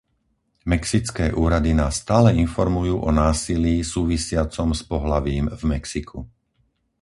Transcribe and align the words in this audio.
Mexické 0.73 1.25
úrady 1.43 1.71
nás 1.81 1.93
stále 2.03 2.29
informujú 2.45 2.95
o 3.07 3.13
násilí 3.21 3.75
súvisiacom 3.93 4.69
s 4.73 4.81
pohlavím 4.91 5.45
v 5.59 5.77
Mexiku. 5.77 6.19